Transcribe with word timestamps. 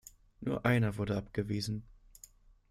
Nur 0.39 0.65
einer 0.65 0.97
wurde 0.97 1.15
abgewiesen. 1.15 1.83